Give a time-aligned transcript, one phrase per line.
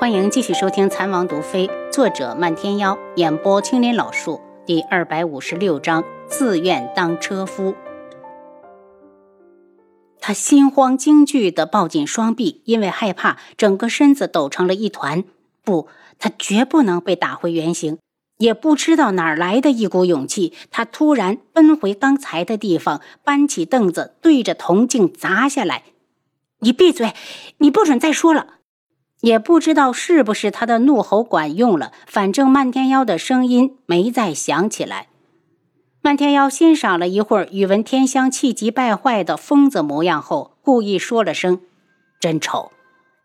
[0.00, 7.74] 欢迎继续收听《残王毒妃》，作者漫天妖，演播青林老树，第二百五十六章：自愿当车夫。
[10.18, 15.22] 他心慌惊惧地抱紧双臂，因为害怕，整个身子抖成了一团。
[15.62, 15.86] 不，
[16.18, 17.98] 他绝不能被打回原形。
[18.38, 25.82] 也不知道哪来的一股勇气，他突然奔回刚才的地方，搬起凳子对着铜镜砸下来
[26.60, 27.12] ：“你闭嘴！
[27.58, 28.54] 你不准再说了！”
[29.20, 35.08] 也不知道是不是他的怒吼管用了，反正漫天妖的声音没再响起来。
[36.02, 41.60] 漫天妖欣赏了一会儿宇文天香气急败坏的疯子模样后，故意说了声
[42.18, 42.72] “真丑”，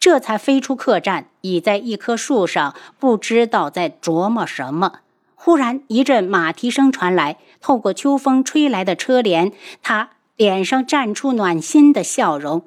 [0.00, 5.00] 这才飞出客栈，倚在一棵树上，不知道在琢磨什么。
[5.36, 12.64] 忽然一阵马蹄声传来，透过秋风吹来的车帘，他脸上绽出暖心的笑容：“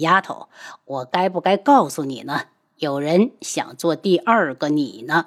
[0.00, 0.48] 丫头，
[0.86, 2.40] 我该不该告诉你呢？”
[2.78, 5.26] 有人想做第二个你呢。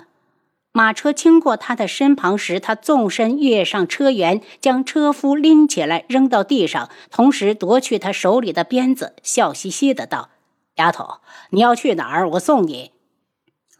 [0.71, 10.29] 马车经过他的身旁时，他纵身跃上车辕，将车夫拎起来扔到地上，同时夺去他手里的鞭子，笑嘻嘻的道
[10.77, 12.29] ：“丫头，你要去哪儿？
[12.29, 12.91] 我送你。”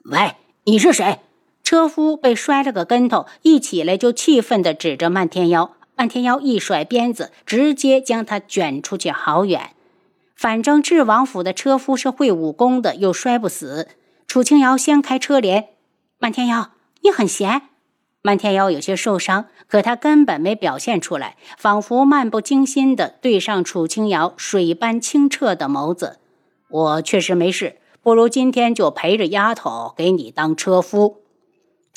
[0.06, 1.20] 喂，你是谁？
[1.64, 5.76] 车夫被摔了个跟头，一起来就气愤地指着漫天妖。
[5.96, 9.76] 漫天妖一甩鞭子，直接将他卷出去好远。
[10.40, 13.90] 反正智王府的车夫是会武功的，又摔不死。
[14.26, 15.72] 楚清瑶掀开车帘，
[16.18, 17.64] 漫天妖，你很闲。
[18.22, 26.20] 漫天妖有些受伤，可他根本没表现出来，仿佛漫不经心的对上楚清瑶水般清澈的眸子。
[26.70, 31.18] 我确实没事，不如今天就陪着丫头给你当车夫。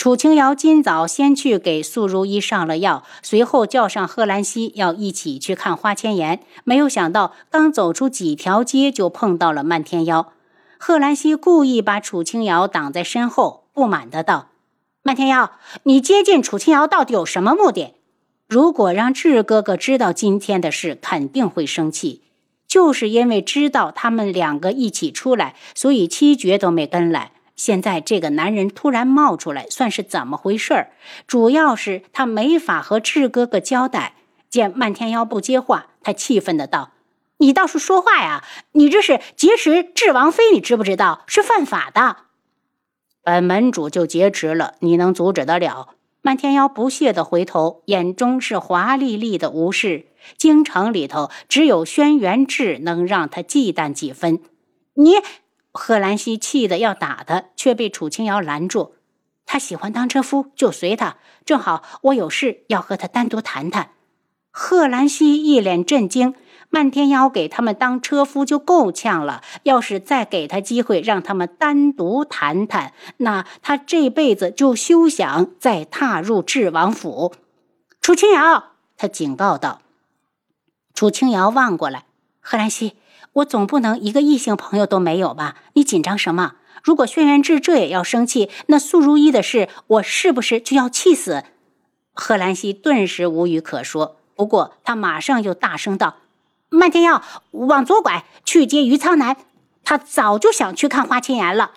[0.03, 6.41] 楚清瑶今早先去给素如意上了药，随后叫上贺兰溪要一起去看花千颜。
[6.65, 10.33] 没有想到，刚走出几条街就碰到了漫天妖。
[10.77, 14.49] 贺兰溪故意把楚清瑶挡在身后，不满的道
[15.05, 15.53] ：“漫天妖，
[15.85, 17.95] 你接近楚清瑶到底有什么目的？
[18.49, 22.23] 如果让智哥哥知道今天的事，肯定会生气。
[22.67, 30.93] 就是因为知道他们两个一起出来，所以七绝都没跟来。”现在这个男人突然冒出来，算是怎么回事儿？
[31.27, 34.15] 主要是他没法和智哥哥交代。
[34.49, 36.93] 见漫天妖不接话，他气愤的道
[37.39, 38.45] ：“你倒是说话呀！
[38.73, 42.17] 你这是劫持智王妃，你知不知道是犯法的？
[43.23, 50.07] 本门主就劫持了，你能阻止得了？”漫天妖不屑的回头，眼中是华丽丽的无视。
[50.37, 54.41] 京城里头只有轩辕志能让他忌惮几分。
[54.95, 55.15] 你。
[55.73, 58.95] 贺兰溪气得要打他，却被楚清瑶拦住。
[59.47, 61.17] 他喜欢当车夫，就随他。
[61.45, 63.91] 正好我有事要和他单独谈谈。
[64.51, 66.35] 贺兰溪一脸震惊。
[66.75, 77.35] 漫天妖给他们当车夫就够呛了，要是再给他机会让他们单独谈谈，那他这辈子就休想再踏入智王府。
[78.01, 79.83] 楚清瑶，他警告道。
[80.95, 82.07] 楚清瑶望过来，
[82.41, 82.97] 贺兰溪。
[83.35, 85.57] 我总不能一个异性朋友都没有吧？
[85.73, 86.55] 你紧张什么？
[86.83, 91.45] 如果轩辕志这也要生气，那素如意的事，我是不是就要气死？
[92.13, 94.17] 贺兰溪顿时无语可说。
[94.35, 96.17] 不过他马上又大声道
[96.69, 97.23] ：“漫天妖，
[97.53, 99.37] 往左拐，去接于苍南。
[99.85, 101.73] 他早就想去看花千颜了。”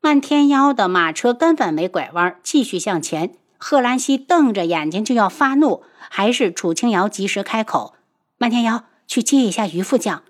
[0.00, 3.34] 漫天妖的马车根本没拐弯，继续向前。
[3.58, 7.94] 贺兰溪瞪着眼睛就要发怒，还是楚清瑶及时开口
[8.38, 10.22] ：“漫天妖，去接一下于副将。”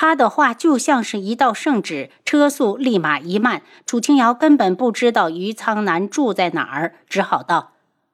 [0.00, 3.62] 他的话就像是一道圣旨，车速立马一慢。
[3.84, 7.72] 楚清瑶根本不知道于苍南住在哪儿，只好道：“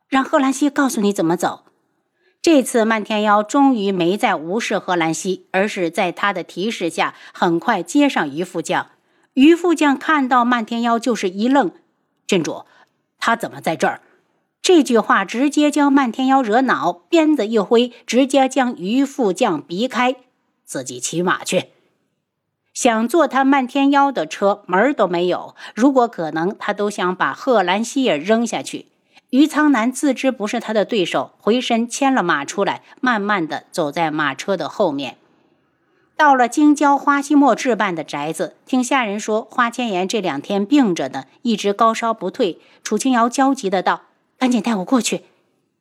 [0.09, 1.67] 让贺兰溪告诉你怎么走。”
[2.41, 8.87] 这次漫天妖终于没再无视贺兰溪，而是在他的提示下，很快接上于副将。
[9.35, 11.71] 于副将看到漫天妖就是一愣
[12.27, 12.65] ：“郡主，
[13.19, 14.01] 他怎么在这儿？”
[14.63, 20.17] 这句话直接将漫天妖惹恼，鞭子一挥，直接将于副将逼开。
[20.65, 21.67] 自己骑马去，
[22.75, 25.55] 想坐他漫天妖的车门儿都没有。
[25.75, 28.87] 如果可能，他都想把贺兰希也扔下去。
[29.31, 35.17] 于苍南自知不是他的对手，回身牵了马出来，慢慢的走在马车的后面。
[36.17, 42.61] 到了京郊花希墨置办的宅子，听下人说花千颜这两天病着呢，一直高烧不退。
[42.83, 44.03] 楚清瑶焦急的道
[44.39, 45.25] ：“赶紧带我过去！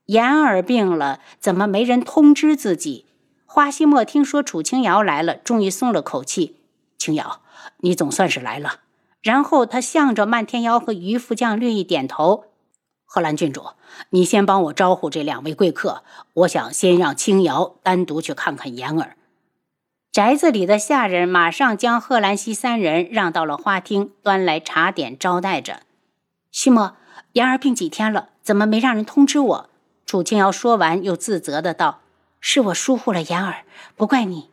[0.08, 3.06] 妍儿病了，怎么没人通知自己？”
[3.46, 6.56] 花希墨听说楚清瑶来了，终于松了口气。
[7.04, 7.42] 清瑶，
[7.80, 8.80] 你总算是来了。
[9.22, 12.46] 然后他向着漫天妖和于副将略一点头。
[13.04, 13.72] 贺兰郡主，
[14.12, 16.04] 你先帮我招呼这两位贵客。
[16.34, 19.18] 我想先让清瑶单独去看看言儿。
[20.14, 25.82] 宅子里的下人马上将贺兰溪三人让到了花厅，端来茶点招待着。
[26.52, 26.96] 西莫，
[27.34, 29.70] 言儿病几天了，怎么没让人通知我？
[30.06, 32.00] 楚清瑶说完，又自责的道
[32.40, 33.66] ：“是我疏忽了言儿，
[33.98, 34.50] 不怪你。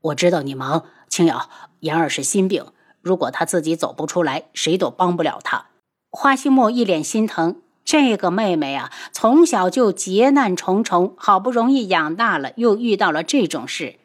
[0.00, 1.48] 我知道你忙，清瑶，
[1.80, 2.66] 言儿是心病，
[3.00, 5.66] 如果他自己走不出来，谁都帮不了他。”
[6.10, 13.96] 花西莫一脸心疼，这个妹妹啊，从小就劫难重重，好不容易养大了，又遇到了这种事。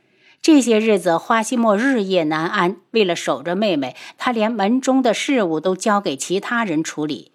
[0.41, 2.75] 这些日子，花西莫日夜难安。
[2.91, 7.31] 为了守着妹妹，他连门中的事务都交给其他人处理。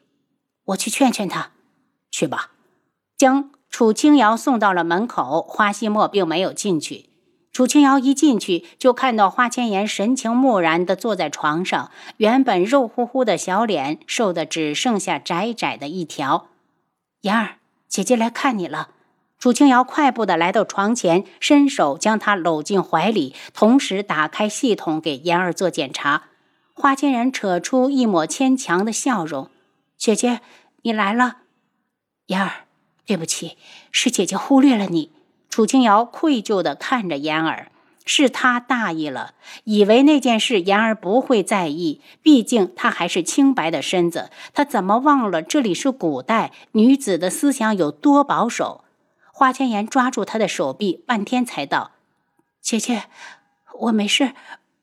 [0.66, 1.52] 我去劝劝他，
[2.10, 2.50] 去吧。
[3.16, 7.07] 将楚清瑶送到了门口，花西莫并没有进去。
[7.58, 16.50] 楚清瑶一进去，就看到花千颜神情木然地坐在床上，原本肉乎乎的小脸瘦得只剩下窄窄的一条。
[17.22, 17.56] 妍儿，
[17.88, 18.90] 姐姐来看你了。
[19.40, 26.26] 楚清瑶快步的来到床前，伸手将她搂进怀里，同时打开系统给妍儿做检查。
[26.74, 29.50] 花千然扯出一抹牵强的笑容
[29.98, 30.42] ：“姐姐，
[30.82, 31.38] 你来了。”
[32.26, 32.66] 妍儿，
[33.04, 33.58] 对不起，
[33.90, 35.10] 是姐姐忽略了你。
[35.48, 37.70] 楚清瑶愧疚的看着妍儿，
[38.04, 39.34] 是她大意了，
[39.64, 44.30] 以为那件事妍儿不会在意，毕竟她还是清白的身子。
[44.52, 48.84] 她怎么忘了这里是古代，女子的思想有多保守？
[49.32, 51.92] 花千颜抓住他的手臂，半天才道
[52.60, 53.04] ：“姐姐，
[53.80, 54.32] 我没事，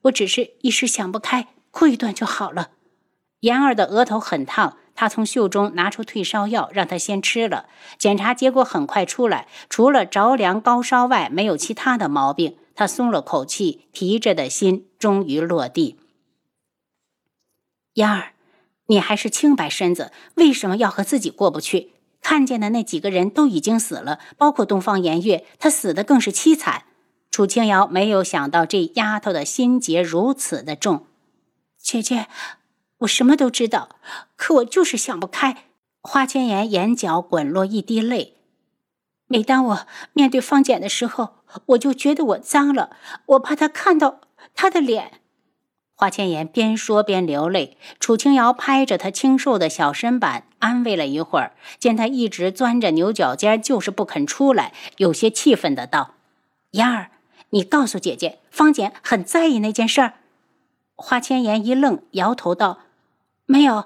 [0.03, 2.69] 我只是一时想不开，哭一段就好了。”
[3.41, 7.67] 妍儿的额头很烫，他从袖中拿出退烧药，让他先吃了。
[7.99, 12.57] 检查结果很快出来，除了着凉高烧外，没有其他的毛病。
[12.73, 15.99] 他松了口气，提着的心终于落地。
[17.93, 18.33] 燕儿，
[18.87, 21.91] 你还是清白身子，为什么要和自己过不去？
[22.21, 26.83] 看见的那几个人都已经死了，包括东方颜月，他死的更是凄惨。
[27.29, 31.05] 楚清瑶没有想到这丫头的心结如此的重。
[31.77, 32.27] 姐姐，
[33.05, 33.89] 我什么都知道，
[34.35, 35.65] 可我就是想不开。
[36.01, 38.35] 花千颜眼角滚落一滴泪。
[39.27, 41.37] 每当我面对方简的时候，
[41.67, 42.95] 我就觉得我脏了，
[43.27, 44.21] 我怕他看到
[44.53, 45.21] 他的脸。
[45.95, 51.53] 花千颜边说边流泪，楚清瑶拍着她清瘦的小身板，安慰了一会儿。
[51.79, 56.15] 见她一直钻着牛角尖，就是不肯出来，有些气愤的道
[56.71, 57.11] ：“妍儿，
[57.51, 60.13] 你告诉姐姐，方简很在意那件事儿。”
[60.97, 62.79] 花千颜一愣，摇头道
[63.45, 63.85] ：“没有。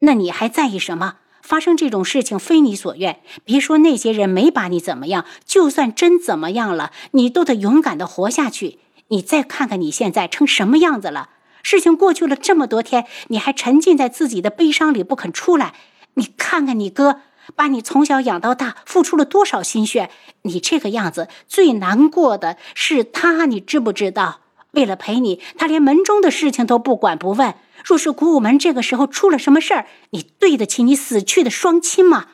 [0.00, 1.16] 那你还在意什么？
[1.42, 3.20] 发生这种事情非你所愿。
[3.44, 8.78] 别说那些人没把你怎么样，就算真怎么样了，你都得勇敢的活下去。”
[9.10, 11.30] 你再看看你现在成什么样子了？
[11.62, 15.72] 事情过去了这么多天，你还沉浸在自己的悲伤里不肯出来。
[16.14, 17.22] 你看看你哥，
[17.56, 20.10] 把你从小养到大，付出了多少心血？
[20.42, 24.40] 你这个样子，最难过的是他，你知不知道？
[24.72, 27.54] 为了陪你，他连门中的事情都不管不问。
[27.84, 32.28] 若是古武门这个时候出了什么事儿，你对得起你死去的双亲吗？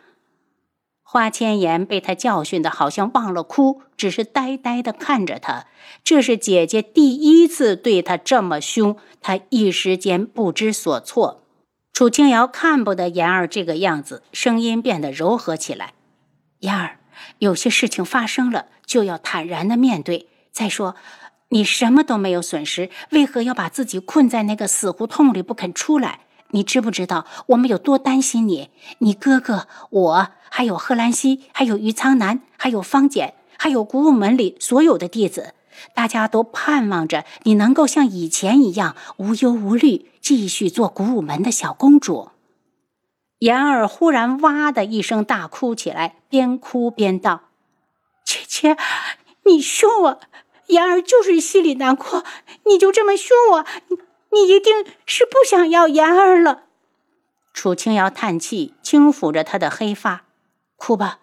[1.03, 5.67] 花千颜被他教训的，好像忘了哭，只是呆呆的看着他。
[6.03, 11.43] 这是姐姐第一次对他这么凶，他一时间不知所措。
[11.93, 15.93] 楚清瑶看不得妍儿这个样子，声音变得柔和起来
[16.61, 16.99] ：“妍儿，
[17.39, 20.29] 有些事情发生了，就要坦然的面对。
[20.51, 20.97] 再说，
[21.55, 26.19] 你什么都没有损失，为何要把自己困在那个死胡同里不肯出来？
[26.51, 28.71] 你知不知道我们有多担心你？
[28.99, 35.55] 你哥哥，我。”还有贺兰溪，还有于苍南，还有方简，还有古武门里所有的弟子，
[35.95, 42.31] 大家都盼望着你能够像以前一样无忧无虑，继续做古武门的小公主。
[43.41, 47.43] 妍儿忽然哇的一声大哭起来，边哭边道
[48.25, 48.77] ：“姐姐，
[49.45, 50.21] 你凶我，
[50.69, 52.25] 妍儿就是心里难过，
[52.67, 53.67] 你就这么凶我，
[54.33, 56.65] 你一定是不想要妍儿了。”
[57.53, 60.25] 楚清瑶叹气，轻抚着她的黑发。
[60.77, 61.21] 哭吧，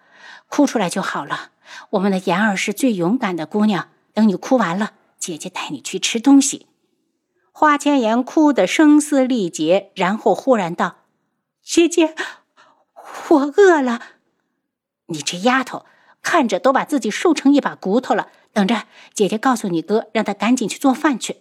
[0.48, 1.52] 哭出来就好了。
[1.92, 3.90] 我们的妍儿是最勇敢的姑娘。
[4.14, 6.68] 等你哭完了，姐姐带你去吃东西。
[7.52, 10.98] 花千颜哭得声嘶力竭，然后忽然道
[11.64, 12.16] ：“姐姐，
[13.30, 14.02] 我饿了。”
[15.08, 15.86] 你这丫头，
[16.22, 18.30] 看着都把自己瘦成一把骨头了。
[18.54, 21.38] 等着，姐姐告诉你哥，让他赶紧去做饭去。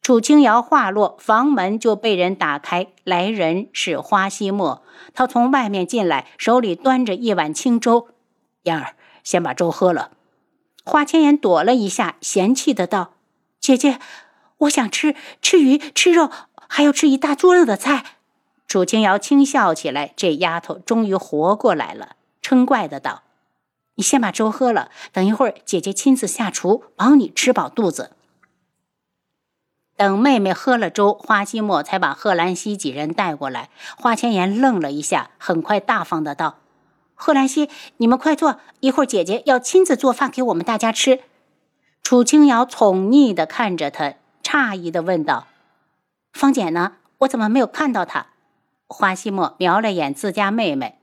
[0.00, 2.86] 楚清瑶话落，房门就被人打开。
[3.04, 8.08] 来人是花希墨，他从外面进来，手里端着一碗清粥。
[8.62, 10.12] 燕儿，先把粥喝了。
[10.84, 13.12] 花千颜躲了一下，嫌弃的道
[13.60, 13.98] ：“姐姐，
[14.58, 16.30] 我想吃吃鱼，吃肉，
[16.68, 18.04] 还要吃一大桌子的菜。”
[18.66, 23.24] 楚清瑶轻笑起来，这丫头终于活过来了，嗔怪的道
[23.98, 28.12] ：“你先把粥喝了，等一会儿姐姐亲自下厨，保你吃饱肚子。
[29.96, 33.70] 等妹妹喝了粥，花希墨才把贺兰西几人带过来。
[33.96, 36.58] 花千颜愣了一下，很快大方的道
[37.16, 41.22] ：“贺兰西，你们快坐，一会儿姐姐要亲自做饭给我们大家吃。”
[42.04, 44.14] 楚清瑶宠溺的看着他，
[44.44, 45.48] 诧异的问道
[46.32, 46.92] ：“方简呢？
[47.18, 48.28] 我怎么没有看到她？”
[48.86, 50.98] 花希墨瞄了眼自家妹妹，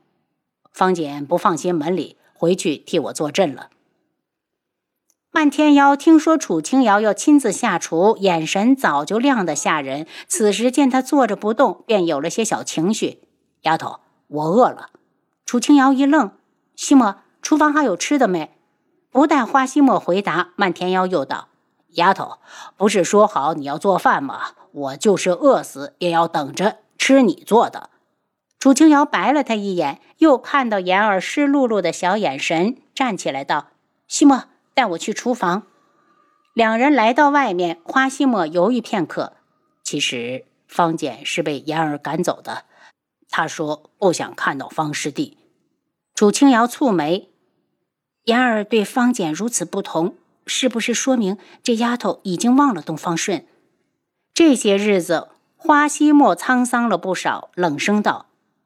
[0.71, 3.71] 方简不放心门里，回去替我坐镇了。
[5.31, 10.05] 漫天妖听说楚清瑶要亲自下厨，眼神早就亮得吓人。
[10.27, 13.23] 此时见他坐着不动，便有了些小情绪。
[13.61, 14.91] 丫头，我饿了。
[15.43, 16.33] 楚清瑶一愣
[16.77, 18.55] ：“西莫，厨房还有吃的没？”
[19.09, 21.47] 不待花西莫回答，漫天妖又道
[21.97, 22.37] ：“丫头，
[22.77, 24.51] 不是说好你要做饭吗？
[24.71, 27.89] 我就是饿死也要等着吃你做的。”
[28.65, 33.67] 楚清瑶白了他一眼，又看到言儿湿漉漉的小眼神，站起来道
[34.09, 35.67] ：“西莫。”带我去厨房。
[36.55, 39.33] 两人来到外面，花西墨犹豫片刻。
[39.83, 42.63] 其实方简是被言儿赶走的，
[43.29, 45.37] 他说不想看到方师弟。
[46.15, 47.29] 楚清瑶蹙眉，
[48.23, 50.15] 言儿对方简如此不同，
[50.47, 53.45] 是不是说明这丫头已经忘了东方顺？
[54.33, 58.25] 这些日子，花西墨沧桑了不少，冷声道：“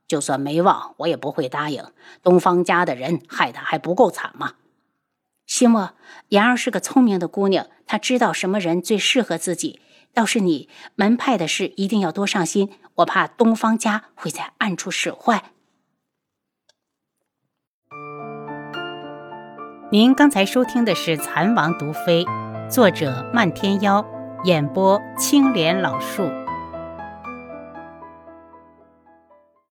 [0.09, 1.85] 就算没忘，我也不会答应。
[2.21, 4.55] 东方家的人害得还不够惨吗？”
[5.45, 5.93] 西莫，
[6.29, 9.79] 妍儿是个聪明的姑娘，她知道什么人最适合自己。
[10.13, 15.51] 倒是你门派的事，一定要多上心，我怕东方家会在暗处使坏。
[19.91, 22.25] 您刚才收听的是《蚕王毒妃》，
[22.69, 24.05] 作者漫天妖，
[24.43, 26.38] 演播青莲老树。